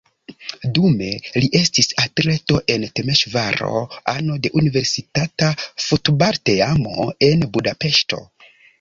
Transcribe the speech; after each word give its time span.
Dume 0.77 1.09
li 1.43 1.49
estis 1.59 1.89
atleto 2.05 2.57
en 2.77 2.87
Temeŝvaro, 3.01 3.71
ano 4.15 4.41
de 4.47 4.53
universitata 4.63 5.53
futbalteamo 5.87 7.09
en 7.33 7.51
Budapeŝto. 7.57 8.27